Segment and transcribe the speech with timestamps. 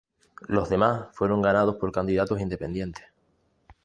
[0.47, 3.05] Los demás fueron ganados por candidatos independientes.